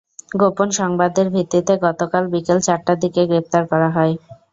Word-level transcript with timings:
গোপন 0.41 0.69
সংবাদের 0.79 1.27
ভিত্তিতে 1.29 1.73
গতকাল 1.85 2.23
বিকেল 2.33 2.57
চারটার 2.67 2.97
দিকে 2.97 3.13
তাঁকে 3.15 3.29
গ্রেপ্তার 3.29 3.63
করা 3.71 3.89
হয়। 3.95 4.13